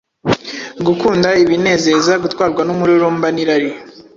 [0.85, 3.71] gukunda ibinezeza, gutwarwa n’umururumba n’irari